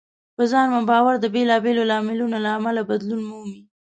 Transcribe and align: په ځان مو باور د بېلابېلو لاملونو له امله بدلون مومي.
په 0.35 0.43
ځان 0.51 0.67
مو 0.73 0.81
باور 0.91 1.15
د 1.19 1.25
بېلابېلو 1.35 1.87
لاملونو 1.91 2.37
له 2.45 2.49
امله 2.57 2.81
بدلون 2.89 3.21
مومي. 3.29 3.59